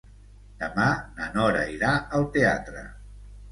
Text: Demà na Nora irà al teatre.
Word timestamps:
Demà 0.63 0.87
na 1.19 1.27
Nora 1.37 1.63
irà 1.75 1.93
al 2.21 2.27
teatre. 2.39 2.89